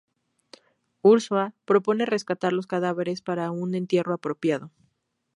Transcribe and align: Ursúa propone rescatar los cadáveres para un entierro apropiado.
Ursúa 1.03 1.53
propone 1.63 2.07
rescatar 2.07 2.53
los 2.53 2.65
cadáveres 2.65 3.21
para 3.21 3.51
un 3.51 3.75
entierro 3.75 4.15
apropiado. 4.15 4.71